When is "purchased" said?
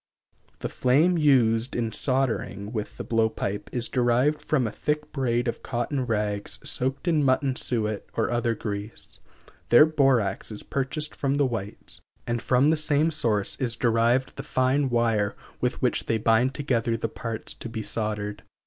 10.63-11.13